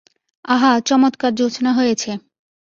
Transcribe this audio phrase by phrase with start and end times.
[0.45, 2.11] আহা, চমৎকার জ্যোৎস্না হয়েছে।